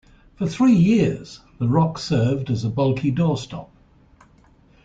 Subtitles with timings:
[0.37, 3.69] For three years, the rock served as a bulky doorstop.